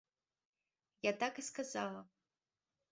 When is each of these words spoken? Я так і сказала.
Я 1.09 1.13
так 1.21 1.33
і 1.43 1.47
сказала. 1.51 2.05